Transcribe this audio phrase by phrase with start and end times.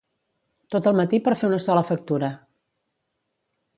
[0.75, 2.31] Tot el matí per fer una sola factura!